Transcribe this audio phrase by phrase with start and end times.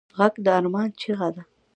[0.17, 1.41] غږ د ارمان چیغه ده